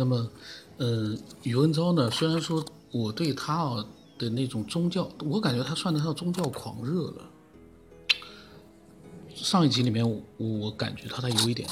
[0.00, 0.30] 那么，
[0.78, 3.84] 呃，宇文昭呢，虽然说我对他啊
[4.18, 7.30] 的那种宗教，我感觉他算得上宗教狂热了。
[9.34, 11.68] 上一集里面我我感觉他他有一点，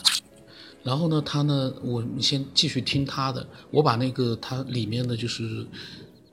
[0.82, 5.66] 然后呢，他呢，我先继续听他的，我把那个他里面的就是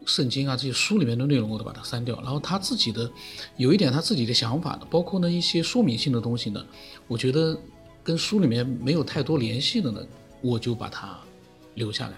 [0.05, 3.09] 圣经啊这些书里面的内容我都把它删掉，然后他自己的
[3.55, 6.61] 有一点他自己的想法的，包括呢一些说明性的东西呢，
[7.07, 7.57] 我觉得
[8.03, 10.01] 跟书里面没有太多联系的呢，
[10.41, 11.17] 我就把它
[11.75, 12.13] 留下来。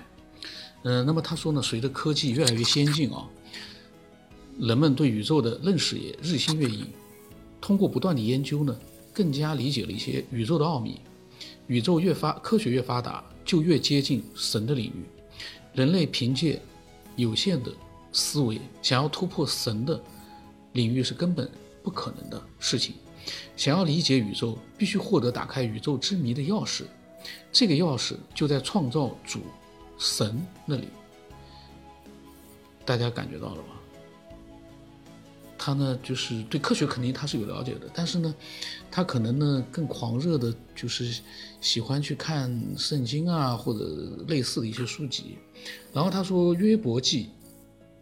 [0.84, 3.28] 嗯、那么他说呢，随着科技越来越先进啊，
[4.58, 6.86] 人们对宇宙的认识也日新月异，
[7.60, 8.80] 通过不断的研究呢，
[9.14, 11.02] 更加理解了一些宇宙的奥秘。
[11.68, 15.06] 宇宙越发科学越发达，就越接近神的领域。
[15.74, 16.62] 人类凭借
[17.18, 17.72] 有限的
[18.14, 20.02] 思维，想要突破神的
[20.72, 21.50] 领域是根本
[21.84, 22.96] 不可能的事情。
[23.58, 26.84] 想要理解宇宙，必须获得打开宇宙之谜的钥匙。
[27.52, 29.42] 这个钥匙就在创造主
[29.98, 30.88] 神那里。
[32.86, 33.74] 大家感觉到了吗？
[35.60, 38.34] 他呢，就是对科学肯定他是有了解的，但是呢，
[38.90, 41.20] 他可能呢更狂热的，就是
[41.60, 45.38] 喜欢去看圣经啊或者类似的一些书籍。
[45.92, 47.26] 然后他说《约伯记》，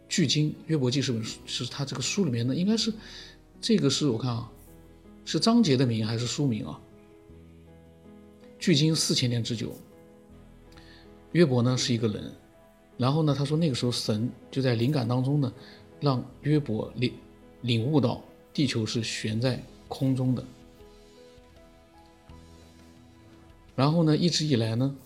[0.08, 2.92] 距今《约伯记》是本书，是他这个书里面呢，应该是
[3.60, 4.48] 这个是我看啊，
[5.24, 6.78] 是章节的名还是书名啊？
[8.66, 9.72] 距今四千年之久。
[11.30, 12.32] 约伯呢是一个人，
[12.98, 15.52] 然后呢，他说那个时候神就在灵感当中呢，
[16.00, 17.14] 让约伯领
[17.60, 20.44] 领悟到地球是悬在空中的。
[23.76, 24.96] 然后呢，一直以来呢，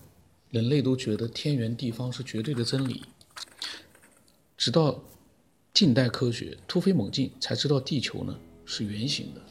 [0.49, 3.03] 人类都觉得天圆地方是绝对的真理，
[4.57, 4.99] 直到
[5.71, 9.41] 近代科学突飞猛进，才知道地球呢是圆形的，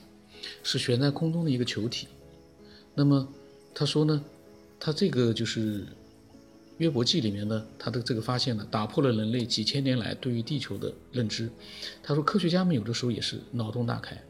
[0.64, 2.08] 是悬在空中的一个球体。
[2.92, 3.32] 那么
[3.74, 4.22] 他说呢，
[4.78, 5.86] 他这个就是
[6.78, 11.50] 约伯记里面呢，他的这个发现呢，打破了人类几千年来对于地球的认知。
[12.02, 14.20] 他说，科学家们有的时候也是脑洞大开。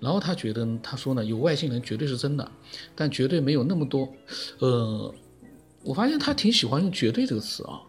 [0.00, 2.50] 然后他觉得，他说呢，有外星人绝对是真的，
[2.96, 4.08] 但绝对没有那么多。
[4.58, 5.14] 呃，
[5.84, 7.80] 我发现他挺喜欢用“绝对”这个词啊。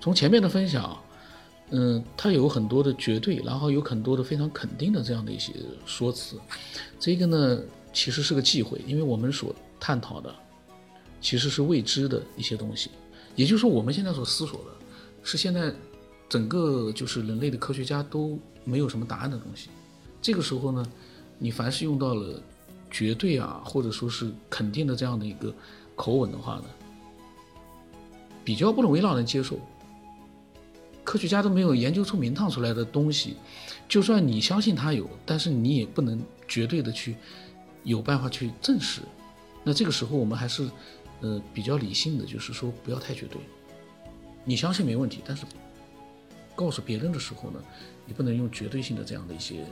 [0.00, 0.96] 从前面的分享，
[1.70, 5.52] 嗯，他有很多的绝对，然后有很多的非常肯定的这样的一些
[5.84, 6.38] 说辞。
[7.00, 7.60] 这个呢，
[7.92, 9.52] 其实是个忌讳，因为我们所
[9.84, 10.32] 探讨的
[11.20, 12.88] 其实是未知的一些东西，
[13.34, 14.70] 也就是说，我们现在所思索的
[15.24, 15.74] 是现在
[16.28, 19.70] 整个就是人类的科学家都没有什么答案的东西。
[20.20, 20.86] 这个时候呢，
[21.36, 22.40] 你凡是用到了
[22.92, 25.52] 绝对啊，或者说是肯定的这样的一个
[25.96, 26.64] 口吻的话呢，
[28.44, 29.58] 比较不容易让人接受。
[31.02, 33.34] 科学家都没有研究出名堂出来的东西，
[33.88, 37.16] 就算你相信它有，但是你也不能绝对的去
[37.82, 39.02] 有办法去证实。
[39.64, 40.68] 那这个时候我们还是
[41.20, 43.40] 呃比较理性的，就是说不要太绝对。
[44.44, 45.44] 你相信没问题，但是
[46.54, 47.62] 告诉别人的时候呢，
[48.06, 49.64] 你不能用绝对性的这样的一些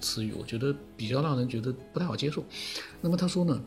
[0.00, 2.44] 词语，我觉得比较让人觉得不太好接受。
[3.00, 3.60] 那么他说呢，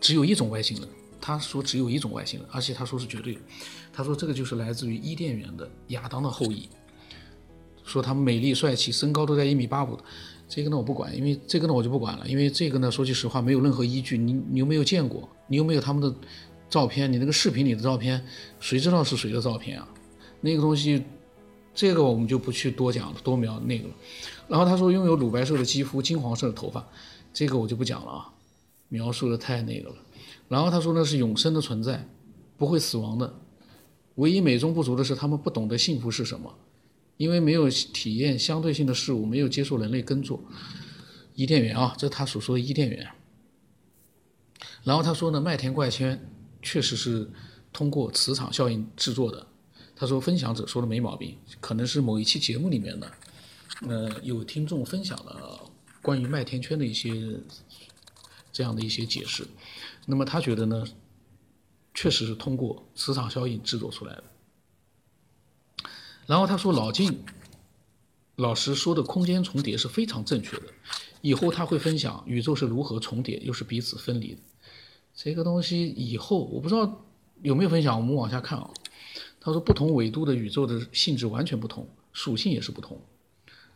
[0.00, 0.88] 只有一种外星人，
[1.20, 3.40] 他说只有一种外星人，而且他说是绝对的。
[3.92, 6.68] 他说这个就是来自于伊甸园的亚当的后裔，
[7.84, 9.98] 说他美丽帅气，身高都在一米八五。
[10.48, 14.16] 这个呢我不管，因为这个呢我就不管了，因为这个呢说句实话没有任何依据。
[14.16, 15.28] 你你又没有见过？
[15.46, 16.12] 你又没有他们的
[16.70, 17.12] 照片？
[17.12, 18.24] 你那个视频里的照片，
[18.58, 19.86] 谁知道是谁的照片啊？
[20.40, 21.02] 那个东西，
[21.74, 23.94] 这个我们就不去多讲了，多描那个了。
[24.48, 26.86] 然后他说拥有乳白色的肌肤，金黄色的头发，
[27.32, 28.32] 这个我就不讲了啊，
[28.88, 29.96] 描述的太那个了。
[30.48, 32.08] 然后他说那是永生的存在，
[32.56, 33.34] 不会死亡的。
[34.14, 36.54] 唯一美中不足的是，他们不懂得幸福是什么，
[37.18, 40.42] 因为没有体验相对性的事物，没有接受人类耕作。
[41.34, 43.06] 伊甸园啊，这是他所说的伊甸园。
[44.84, 46.18] 然后他说呢，麦田怪圈
[46.62, 47.30] 确实是
[47.72, 49.46] 通过磁场效应制作的。
[49.94, 53.10] 他说分享者说的没毛病，可能是某一期节目里面呢，
[53.88, 55.60] 呃，有听众分享了
[56.00, 57.36] 关于麦田圈的一些
[58.52, 59.44] 这样的一些解释。
[60.06, 60.86] 那么他觉得呢，
[61.94, 64.24] 确实是通过磁场效应制作出来的。
[66.28, 67.24] 然后他说老晋
[68.36, 70.64] 老师说的空间重叠是非常正确的，
[71.22, 74.40] 以后他会分享宇宙是如何重叠又是彼此分离的。
[75.14, 77.02] 这个东西以后我不知道
[77.42, 78.70] 有没有分享，我们往下看啊。
[79.40, 83.00] 他说不同纬度的宇宙的性质完全不同，属性也是不同。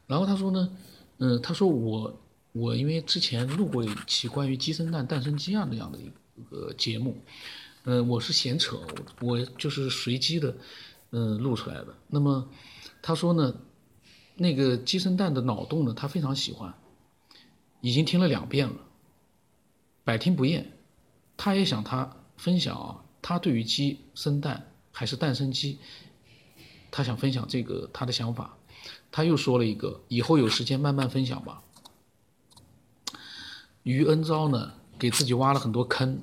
[0.07, 0.77] 然后他说呢，
[1.19, 2.21] 嗯，他说我
[2.53, 6.11] 我因为之前录过一期关于鸡生蛋蛋生鸡啊那样的一
[6.51, 7.17] 个节目，
[7.85, 8.77] 嗯，我是闲扯，
[9.21, 10.55] 我我就是随机的，
[11.13, 11.95] 嗯，录出来的。
[12.09, 12.49] 那么
[13.01, 13.55] 他说呢，
[14.35, 16.75] 那个鸡生蛋的脑洞呢，他非常喜欢，
[17.81, 18.77] 已经听了两遍了，
[20.05, 20.73] 百听不厌。
[21.37, 25.79] 他也想他分享啊，他对于鸡生蛋还是蛋生鸡，
[26.91, 28.57] 他想分享这个他的想法。
[29.11, 31.63] 他又说了一个，以后有时间慢慢分享吧。
[33.83, 36.23] 于恩昭呢，给自己挖了很多坑。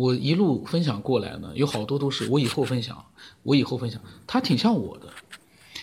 [0.00, 3.04] 我一路分享过来呢，有好多都是我以后分享，
[3.42, 4.00] 我以后分享。
[4.26, 5.12] 他挺像我的，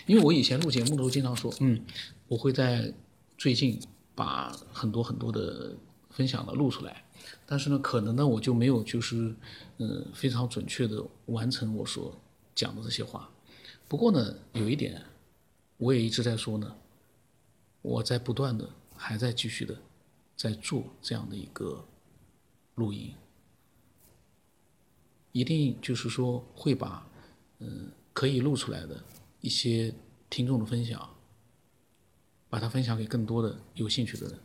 [0.08, 1.86] 因为我以前录节目的时候经常说，嗯，
[2.28, 2.92] 我会在
[3.38, 3.80] 最近
[4.16, 5.76] 把很多很多的
[6.10, 7.06] 分享的录出来，
[7.46, 9.36] 但是呢，可能呢我就没有就是
[9.78, 12.20] 嗯非常准确的完成我所
[12.56, 13.30] 讲的这些话。
[13.88, 15.00] 不过呢，有一点
[15.78, 16.76] 我也一直在说呢，
[17.84, 19.78] 我在不断的还在继续的。
[20.36, 21.84] 在做这样的一个
[22.76, 23.12] 录音，
[25.38, 27.08] 一定就是说会把
[27.60, 29.04] 嗯可以录出来的
[29.40, 29.94] 一些
[30.32, 31.08] 听众的分享，
[32.50, 34.40] 把它分享给更多的有兴趣的人。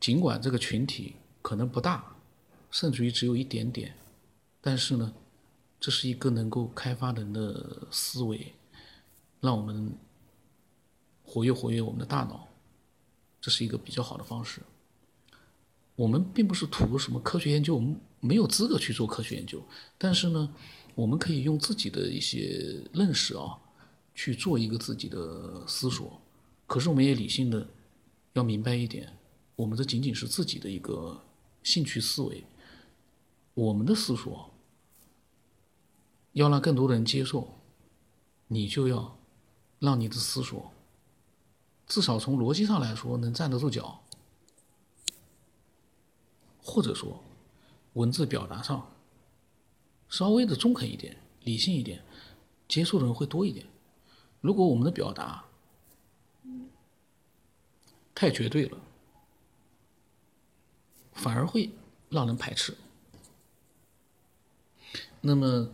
[0.00, 2.12] 尽管这个群体可能不大，
[2.72, 3.94] 甚至于只有一点点，
[4.60, 5.14] 但是呢，
[5.78, 8.52] 这是一个能够开发人的思维，
[9.40, 9.96] 让我们
[11.22, 12.48] 活跃活跃我们的大脑，
[13.40, 14.60] 这是一个比较好的方式。
[15.94, 19.62] 我们并不是图什么科学研究，我们没有资格去做科学研究。
[19.98, 20.54] 但是呢，
[20.94, 23.58] 我们可以用自己的一些认识啊，
[24.14, 26.20] 去做一个自己的思索。
[26.66, 27.66] 可是我们也理性的
[28.34, 29.18] 要明白一点，
[29.56, 31.20] 我们这仅仅是自己的一个
[31.62, 32.44] 兴趣思维。
[33.54, 34.54] 我们的思索
[36.32, 37.58] 要让更多的人接受，
[38.46, 39.18] 你就要
[39.80, 40.70] 让你的思索
[41.86, 44.00] 至少从逻辑上来说能站得住脚。
[46.62, 47.20] 或者说，
[48.00, 48.90] 文字表达上
[50.08, 52.02] 稍微的中肯一点、理性一点，
[52.66, 53.66] 接受的人会多一点。
[54.40, 55.44] 如果我们的表达
[58.14, 58.78] 太绝对了，
[61.12, 61.70] 反而会
[62.08, 62.74] 让人排斥。
[65.20, 65.68] 那么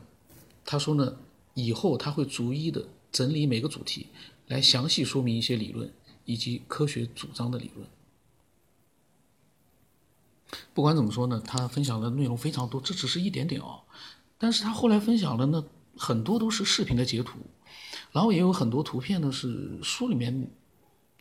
[0.64, 1.16] 他说呢，
[1.54, 4.08] 以后他会逐一的整理每个主题，
[4.48, 5.92] 来详细说明一些理论
[6.24, 7.86] 以及科学主张的理论。
[10.76, 13.80] 不管怎么说呢，他分享的内容非常多，这只是一点点哦。
[14.36, 15.64] 但是他后来分享的呢，
[15.96, 17.38] 很多都是视频的截图，
[18.12, 20.50] 然后也有很多图片呢是书里面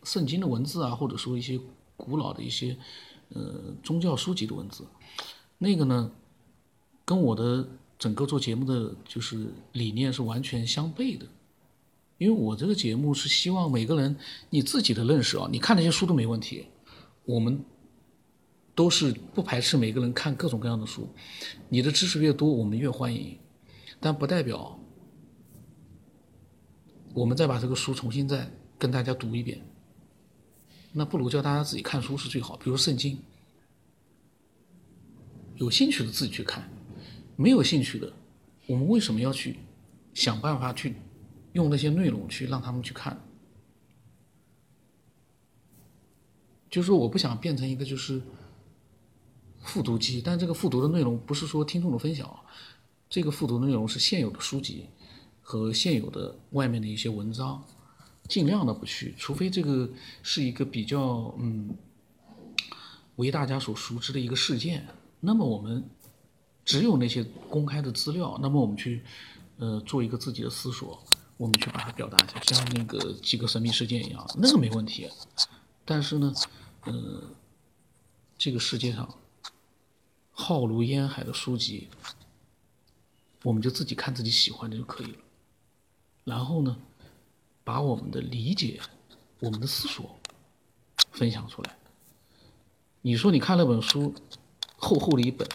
[0.04, 1.58] 圣经的文字啊，或者说一些
[1.96, 2.78] 古老的一些
[3.30, 4.86] 呃宗教书籍的文字。
[5.58, 6.12] 那个呢，
[7.06, 7.66] 跟我的
[7.98, 11.26] 整个做节目的就是理念是完全相悖的。
[12.18, 14.18] 因为我这个节目是希望每个人
[14.50, 16.66] 你自己的认识啊，你看那些书都没问题，
[17.24, 17.64] 我们。
[18.76, 21.10] 都是不排斥每个人看各种各样的书，
[21.70, 23.40] 你的知识越多，我们越欢迎，
[24.02, 24.78] 但不代表
[27.14, 29.66] 我们再把这个书重新再跟大家读一遍。
[30.92, 33.18] 那不如叫大家自己看书是最好，比如圣经，
[35.56, 36.70] 有兴趣的自己去看，
[37.38, 38.12] 没有兴趣的，
[38.68, 39.58] 我们为什么要去
[40.14, 40.96] 想办法去
[41.54, 43.26] 用那些内容去让他们去看？
[46.70, 48.22] 就是说，我不想变成一个就是。
[49.66, 52.40] 复读机，但这个复读的内容不是说听众的分享，
[53.10, 54.86] 这个复读的内容是现有的书籍
[55.42, 57.64] 和现有的外面的一些文章，
[58.30, 59.90] 尽量的不去，除非这个
[60.22, 61.76] 是一个比较嗯
[63.16, 64.88] 为大家所熟知的一个事件，
[65.20, 65.84] 那么我们
[66.64, 69.04] 只有那些公开的资料，那么我们去
[69.58, 71.04] 呃做一个自己的思索，
[71.38, 75.10] 我们去把它表达一下，像那个几个神秘事件一样，那个没问题，
[75.84, 76.34] 但是呢，
[76.86, 77.24] 呃，
[78.38, 79.08] 这个世界上。
[80.38, 81.88] 浩如烟海的书籍，
[83.42, 85.18] 我们就自己看自己喜欢的就可以了。
[86.26, 86.78] 然后呢，
[87.64, 88.82] 把我们的理解、
[89.40, 90.20] 我们的思索
[91.12, 91.78] 分享出来。
[93.02, 94.14] 你说你看了本书，
[94.76, 95.48] 厚厚的一本，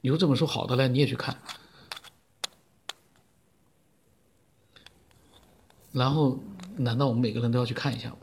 [0.00, 1.36] 你说这本书好的嘞，你也去看。
[5.90, 6.38] 然后，
[6.76, 8.18] 难道我们每个人都要去看一下吗？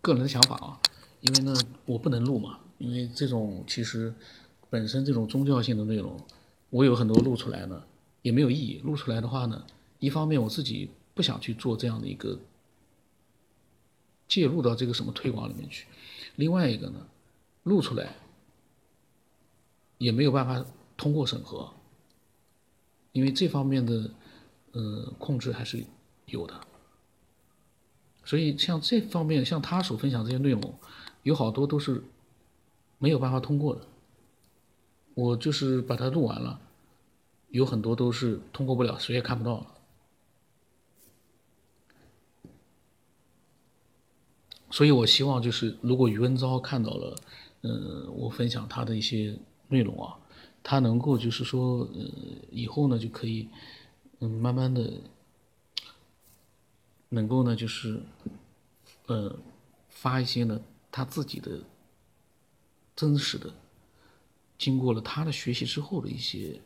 [0.00, 0.80] 个人的想法啊，
[1.20, 2.60] 因为呢，我不能录嘛。
[2.78, 4.12] 因为这种其实
[4.68, 6.20] 本身这种宗教性的内容，
[6.68, 7.82] 我有很多录出来呢，
[8.20, 8.80] 也没有意义。
[8.80, 9.66] 录出来的话呢，
[9.98, 12.38] 一方面我自己不想去做这样的一个
[14.28, 15.86] 介入到这个什么推广里面去，
[16.34, 17.06] 另外一个呢，
[17.62, 18.14] 录出来
[19.96, 20.62] 也没有办法
[20.98, 21.72] 通过审核，
[23.12, 24.10] 因为这方面的
[24.72, 25.82] 呃控制还是
[26.26, 26.60] 有的。
[28.24, 30.78] 所以像这方面，像他所分享这些内容，
[31.22, 32.02] 有好多都是。
[32.98, 33.82] 没有办法通过的，
[35.14, 36.60] 我就是把它录完了，
[37.50, 39.66] 有很多都是通过不了，谁也看不到了。
[44.70, 47.16] 所以我希望就是，如果余文昭看到了，
[47.62, 49.38] 嗯，我分享他的一些
[49.68, 50.18] 内容啊，
[50.62, 52.04] 他能够就是说，呃，
[52.50, 53.48] 以后呢就可以，
[54.18, 54.92] 嗯，慢慢的，
[57.08, 58.02] 能够呢就是，
[59.06, 59.34] 呃，
[59.88, 60.60] 发一些呢
[60.90, 61.60] 他自己的
[62.96, 63.54] 真实的，
[64.58, 66.60] 经过了他的学习之后的一些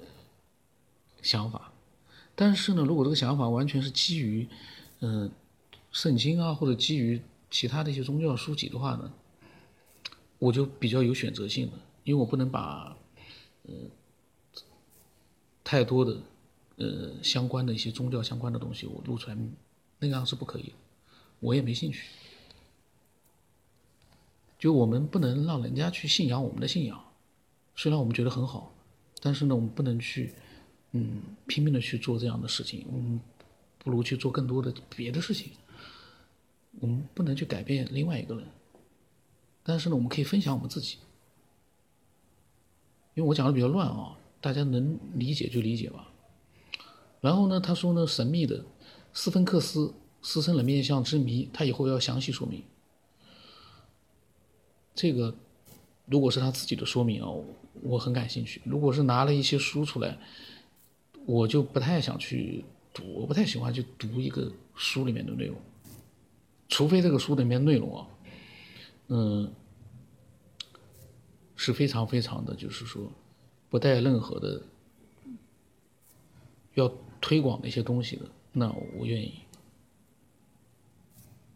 [1.20, 1.72] 想法。
[2.34, 4.48] 但是呢，如果这个想法完全是基于，
[5.00, 5.30] 嗯，
[5.92, 7.20] 圣经啊，或者基于
[7.50, 9.12] 其他的一些宗教书籍的话呢，
[10.38, 11.72] 我就比较有选择性的，
[12.04, 12.96] 因为我不能把。
[13.64, 13.74] 呃，
[15.62, 16.16] 太多的
[16.76, 19.36] 呃相关的一些宗教相关的东西，我录出来，
[19.98, 20.72] 那样是不可以的，
[21.38, 22.08] 我也没兴趣。
[24.60, 27.02] 就我们不能让人家去信仰我们的信仰，
[27.74, 28.72] 虽然我们觉得很好，
[29.20, 30.34] 但是呢，我们不能去
[30.92, 33.18] 嗯拼命的去做这样的事情，我们
[33.78, 35.52] 不如去做更多的别的事情。
[36.78, 38.46] 我们不能去改变另外一个人，
[39.62, 40.98] 但是呢，我们可以分享我们自己。
[43.14, 46.12] 因为我讲的比较乱啊，大家能理解就理解吧。
[47.20, 48.64] 然后呢，他说呢，神秘的
[49.12, 52.62] 斯芬克斯狮身人面像之谜，他以后要详细说明。
[55.00, 55.34] 这个
[56.04, 57.28] 如果是他自己的说明啊，
[57.80, 58.60] 我很感兴趣。
[58.66, 60.18] 如果是拿了一些书出来，
[61.24, 65.56] 我就不太想去读，我不太喜欢去读一个书里面的内容，
[66.68, 68.06] 除非这个书里面内容啊，
[69.08, 69.50] 嗯。
[71.62, 73.12] 是非常非常的，就是说，
[73.68, 74.62] 不带任何的
[76.72, 76.90] 要
[77.20, 79.34] 推广的一些东西的，那我愿意，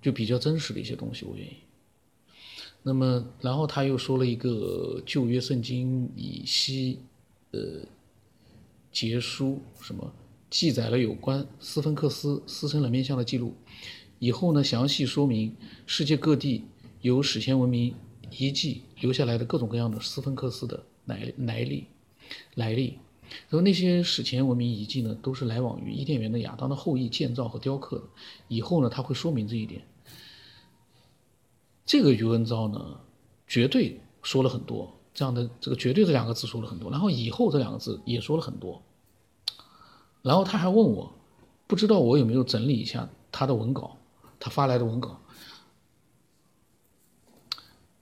[0.03, 1.57] 就比较真实的一些东西，我愿意。
[2.87, 7.01] 那么，然后他又说了一个旧约圣经以西，
[7.51, 7.81] 呃，
[8.93, 10.13] 结书什么
[10.51, 13.55] 记载了有关斯芬克斯狮身人面像的记录，
[14.19, 16.65] 以后呢，详细说明世界各地
[17.01, 17.95] 有史前文明。
[18.37, 21.87] 遗迹留下来的各种各样的斯芬克斯的来来历，
[22.57, 22.99] 来历，
[23.49, 28.05] 然后那些史前文明遗迹呢，都是来往于伊甸园的亚当的后裔建造和雕刻的。
[28.49, 29.83] 以后呢，他会说明这一点。
[31.87, 33.01] 这个余文昭呢，
[33.47, 38.83] 绝对说了很多这样的这个“绝对”这两个字说了很多，然后“以后”这两个字也说了很多。
[40.23, 41.15] 然后他还问我，
[41.67, 43.97] 不知道我有没有整理一下他的文稿，
[44.41, 45.21] 他发来的文稿。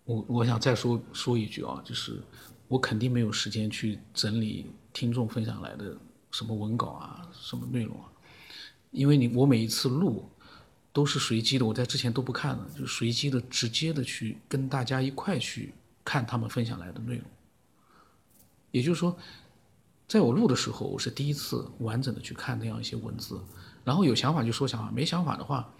[0.05, 2.23] 我我想再说说一句啊，就是
[2.69, 5.97] 我肯定没有时间去整理听众分享来的
[6.31, 8.11] 什么文稿啊，什么内容啊，
[8.91, 10.25] 因为你我每一次录
[10.93, 15.73] 都是随机的，我在之前都不看的，就随机的直接的去跟大家一块去
[16.05, 17.25] 看他们分享来的内容。
[18.71, 19.17] 也就是说，
[20.07, 23.41] 在我录的时候，我是第一次完整的去看那样一些文字，
[23.85, 25.73] 然后有想法就说想法，没想法的话，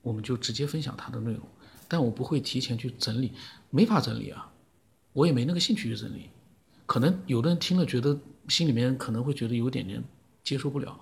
[0.00, 1.40] 我们就直接分享他的内容。
[1.88, 3.32] 但我不会提前去整理，
[3.68, 4.50] 没法整理啊，
[5.12, 6.30] 我也没那个兴趣去整理。
[6.86, 8.18] 可能有的人听了觉得
[8.48, 10.02] 心里面可能会觉得有点点
[10.42, 10.98] 接受不了，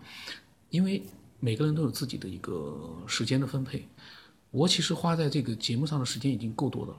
[0.70, 1.02] 因为
[1.40, 3.88] 每个人都有自己的一个时间的分配。
[4.50, 6.98] 我其实花在这个节目上的时间已经够多的了，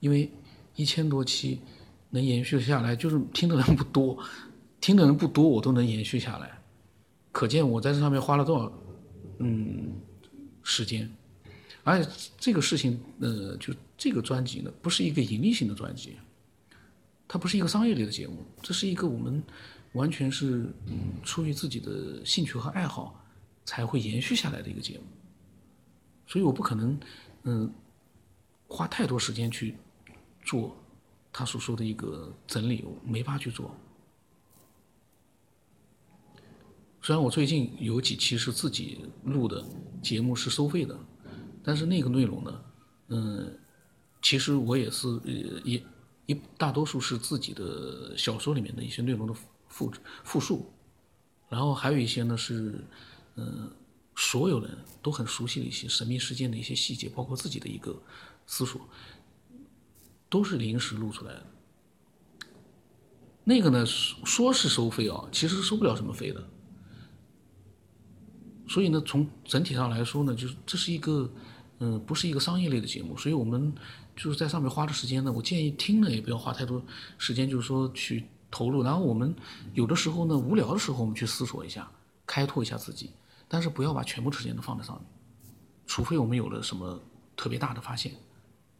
[0.00, 0.30] 因为
[0.76, 1.60] 一千多期
[2.08, 4.18] 能延续下来，就是听的人不多，
[4.80, 6.62] 听的人不多，我都能延续下来，
[7.32, 8.72] 可见我在这上面花了多少
[9.38, 9.92] 嗯
[10.62, 11.10] 时间。
[11.82, 16.16] 而且这个事情，呃，就这个专辑呢，不是一个盈利性的专辑，
[17.26, 19.42] 它不是一个商业类的节目，这是一个我们
[19.92, 20.72] 完全是
[21.22, 23.22] 出于自己的兴趣和爱好
[23.64, 25.04] 才会延续下来的一个节目，
[26.26, 27.00] 所以我不可能
[27.44, 27.72] 嗯
[28.68, 29.76] 花太多时间去
[30.44, 30.76] 做
[31.32, 33.74] 他所说的一个整理，我没法去做。
[37.02, 39.64] 虽然我最近有几期是自己录的
[40.02, 40.98] 节目是收费的。
[41.62, 42.64] 但是那个内容呢，
[43.08, 43.58] 嗯，
[44.22, 45.82] 其实我也是，呃，也
[46.24, 49.34] 一大多数是自己的小说里面的一些内容的
[49.70, 49.90] 复
[50.22, 50.70] 复述，
[51.48, 52.84] 然后还有一些呢是，
[53.36, 53.70] 嗯，
[54.14, 57.98] 所有人都很熟悉的一些神秘事件的一些细节，包括自己的一个
[58.46, 58.82] 思索，
[60.28, 61.46] 都是临时录出来的。
[63.44, 66.46] 那个呢说是收费啊，其实收不了什么费的。
[68.68, 71.32] 所以呢，从整体上来说呢，就是这是一个，
[71.78, 73.74] 嗯，不是一个商业类的节目，所以我们
[74.14, 76.84] 就是在上面花的时间呢，我建议听了也不要花太多
[77.18, 78.82] 时间，就是说去投入。
[78.82, 79.34] 然后我们
[79.74, 81.90] 有的时候呢，无聊的时候我们去思索一下，
[82.26, 83.10] 开拓一下自己，
[83.48, 85.04] 但是不要把全部时间都放在上面，
[85.86, 87.00] 除非我们有了什么
[87.36, 88.12] 特别大的发现，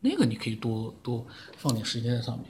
[0.00, 2.46] 那个你可以多多放点时间在上面。